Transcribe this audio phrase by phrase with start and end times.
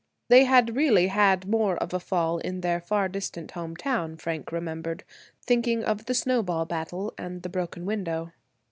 [0.29, 4.51] They had really had more of a fall in their far distant home town, Frank
[4.51, 5.03] remembered,
[5.45, 8.31] thinking of the snowball battle, and the broken window.